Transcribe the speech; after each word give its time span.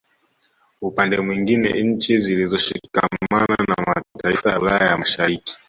Upande 0.81 1.17
mwingine 1.21 1.83
nchi 1.83 2.17
zilizoshikamana 2.19 3.57
na 3.67 3.75
mataifa 3.87 4.49
ya 4.49 4.59
Ulaya 4.59 4.89
ya 4.89 4.97
Mashariki 4.97 5.57